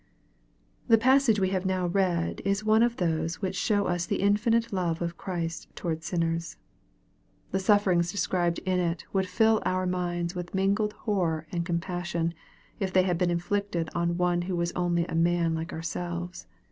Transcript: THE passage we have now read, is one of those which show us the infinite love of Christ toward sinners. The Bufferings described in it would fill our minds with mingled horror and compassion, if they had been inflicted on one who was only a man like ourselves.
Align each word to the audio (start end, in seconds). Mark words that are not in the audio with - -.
THE 0.87 0.97
passage 0.97 1.39
we 1.39 1.49
have 1.49 1.63
now 1.63 1.85
read, 1.85 2.41
is 2.43 2.63
one 2.63 2.81
of 2.81 2.97
those 2.97 3.39
which 3.39 3.55
show 3.55 3.85
us 3.85 4.07
the 4.07 4.15
infinite 4.23 4.73
love 4.73 4.99
of 4.99 5.15
Christ 5.15 5.67
toward 5.75 6.01
sinners. 6.03 6.57
The 7.51 7.59
Bufferings 7.59 8.11
described 8.11 8.57
in 8.65 8.79
it 8.79 9.03
would 9.13 9.27
fill 9.29 9.61
our 9.63 9.85
minds 9.85 10.33
with 10.33 10.55
mingled 10.55 10.93
horror 11.05 11.45
and 11.51 11.63
compassion, 11.63 12.33
if 12.79 12.91
they 12.91 13.03
had 13.03 13.19
been 13.19 13.29
inflicted 13.29 13.91
on 13.93 14.17
one 14.17 14.41
who 14.41 14.55
was 14.55 14.71
only 14.71 15.05
a 15.05 15.13
man 15.13 15.53
like 15.53 15.71
ourselves. 15.71 16.47